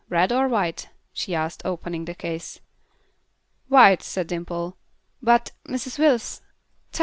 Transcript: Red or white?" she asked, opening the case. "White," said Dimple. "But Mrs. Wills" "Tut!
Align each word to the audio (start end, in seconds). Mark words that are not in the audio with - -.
Red 0.09 0.31
or 0.31 0.47
white?" 0.47 0.89
she 1.13 1.35
asked, 1.35 1.61
opening 1.63 2.05
the 2.05 2.15
case. 2.15 2.59
"White," 3.67 4.01
said 4.01 4.25
Dimple. 4.25 4.75
"But 5.21 5.51
Mrs. 5.67 5.99
Wills" 5.99 6.41
"Tut! 6.91 6.99